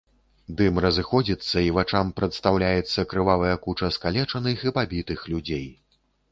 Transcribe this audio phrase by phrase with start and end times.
[0.61, 5.67] Дым разыходзіцца, і вачам прадстаўляецца крывавая куча скалечаных і пабітых людзей.